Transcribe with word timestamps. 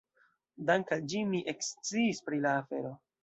Dank' 0.69 0.93
al 0.95 1.03
ĝi 1.11 1.21
mi 1.35 1.43
eksciis 1.55 2.25
pri 2.31 2.43
la 2.47 2.57
afero. 2.65 2.95